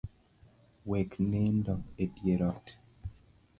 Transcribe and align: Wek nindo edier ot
Wek 0.89 1.11
nindo 1.31 1.75
edier 2.05 2.41
ot 2.49 2.67